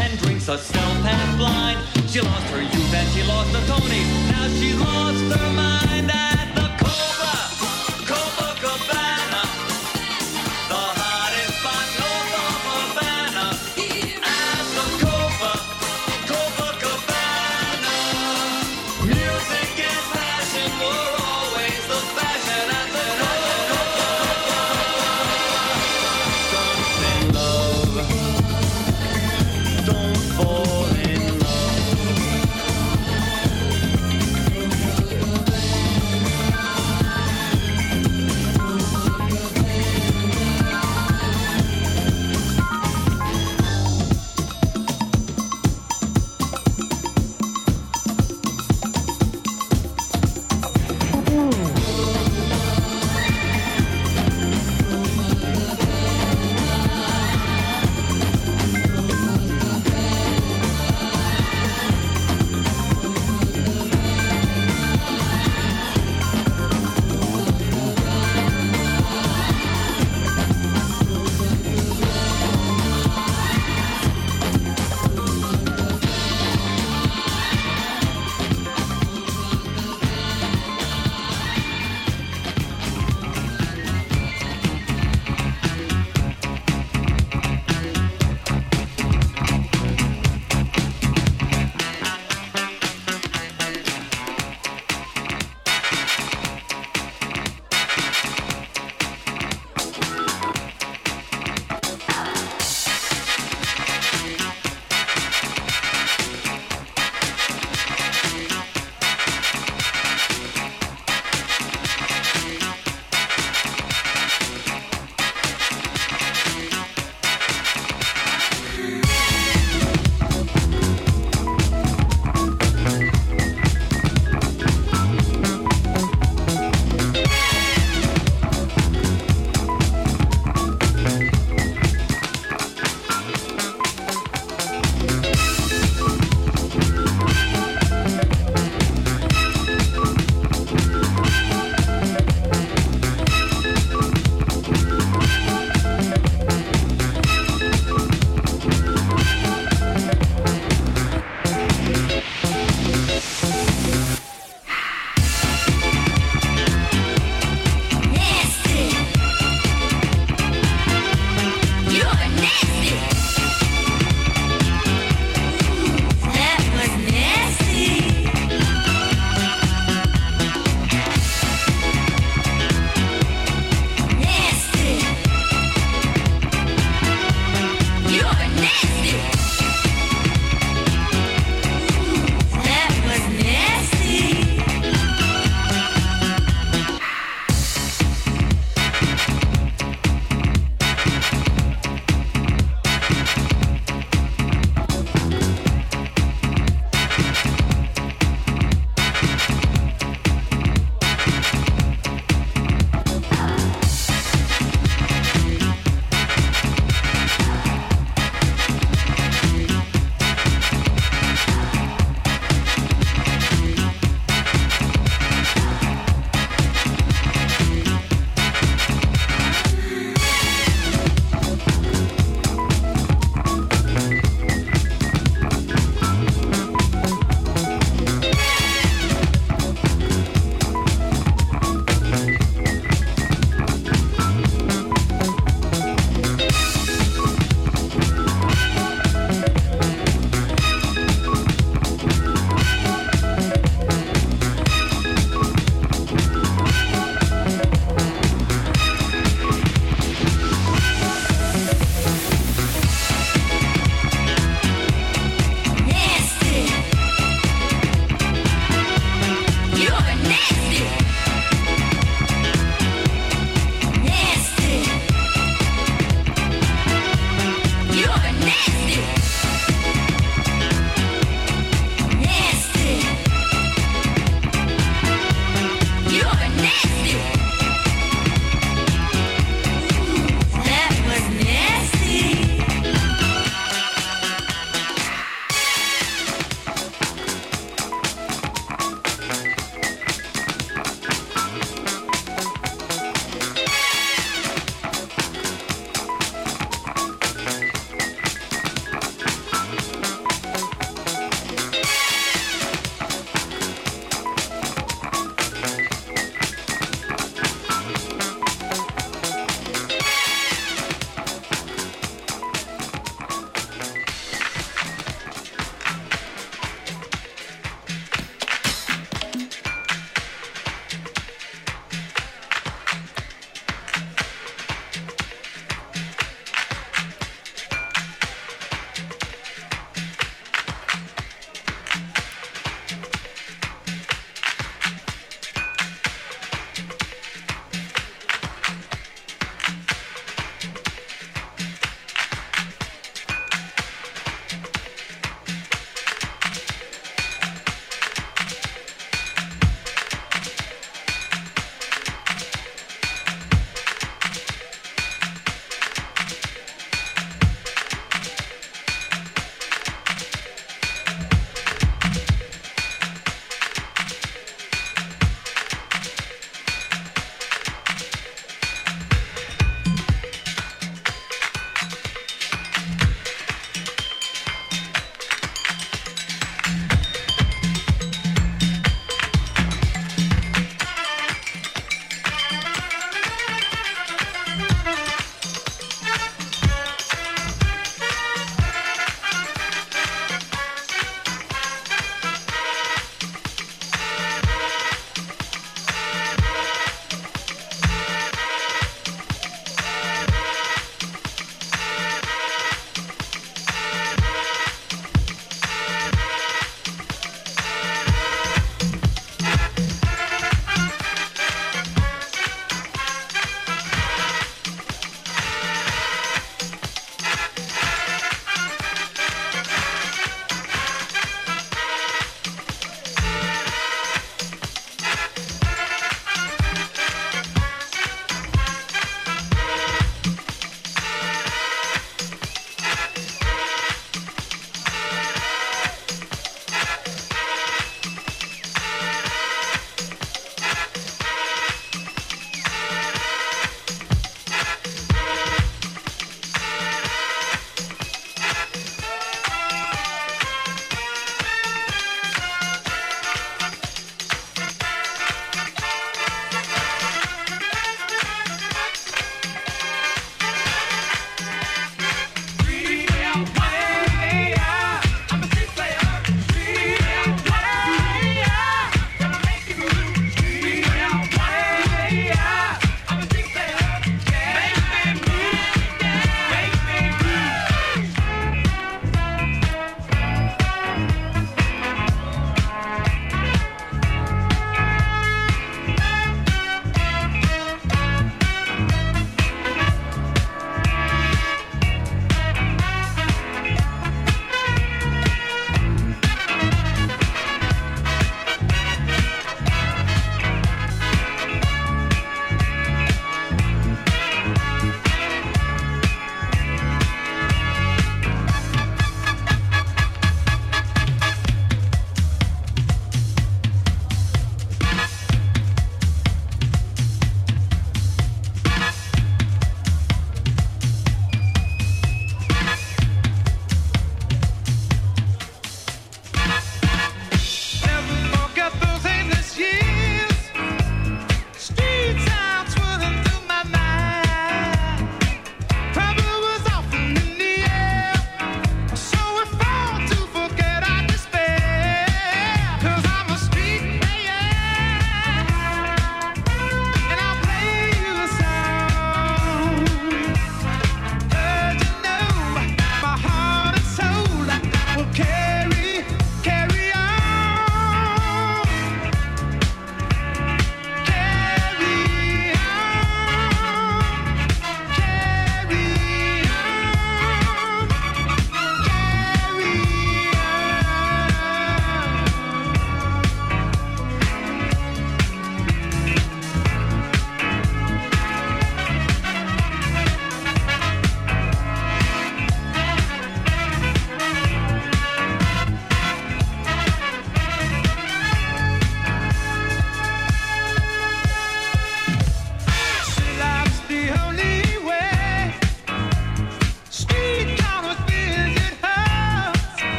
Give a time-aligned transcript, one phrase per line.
[0.00, 1.78] and drinks herself half blind.
[2.10, 4.02] She lost her youth and she lost her Tony.
[4.30, 5.67] Now she lost her mind.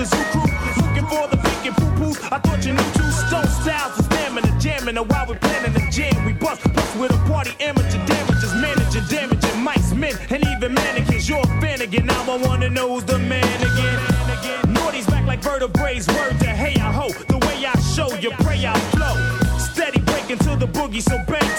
[0.00, 0.48] the zoo crew.
[0.80, 2.16] Looking for the pink and poo-poos.
[2.32, 4.96] I thought you knew two stone styles of stamina jamming.
[4.96, 9.04] And while we planning the jam, we bust bust with a party amateur damages, managing
[9.08, 11.28] damaging mics, men, and even mannequins.
[11.28, 12.06] You're a fan again.
[12.06, 14.72] Now I wanna know who's the man again.
[14.72, 17.08] Naughty's back like vertebrae's word to hey I ho.
[17.28, 19.16] The way I show you pray I flow.
[19.58, 21.50] Steady breaking to the boogie, so bang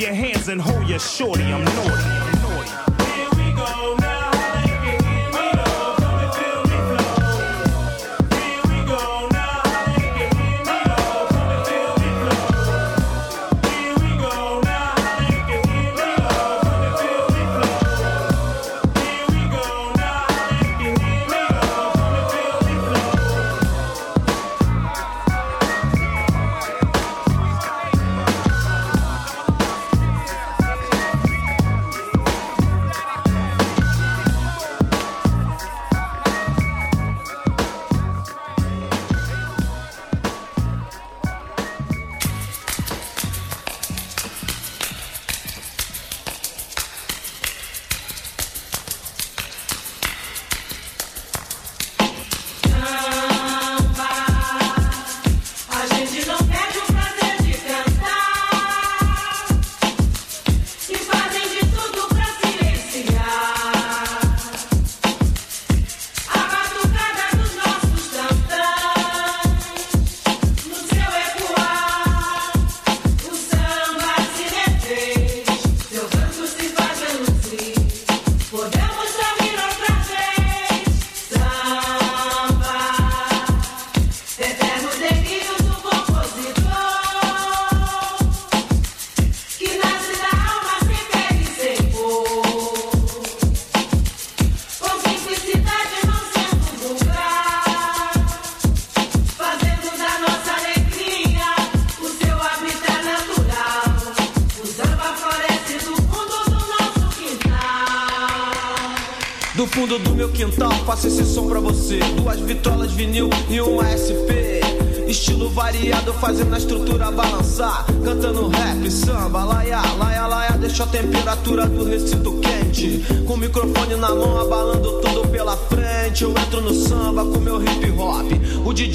[0.00, 2.37] your hands and hold your shorty, I'm naughty.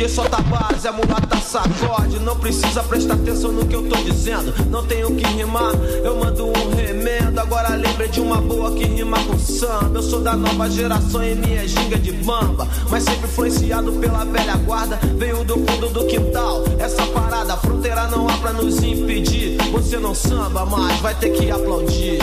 [0.03, 2.19] DJ solta base, a mulata sacode.
[2.19, 4.53] Não precisa prestar atenção no que eu tô dizendo.
[4.69, 5.73] Não tenho que rimar,
[6.03, 7.39] eu mando um remendo.
[7.39, 9.99] Agora lembre de uma boa que rima com samba.
[9.99, 12.67] Eu sou da nova geração e minha ginga de bamba.
[12.89, 14.99] Mas sempre influenciado pela velha guarda.
[15.17, 16.63] Veio do fundo do quintal.
[16.79, 19.57] Essa parada, fronteira não há pra nos impedir.
[19.71, 22.19] Você não samba, mas vai ter que aplaudir.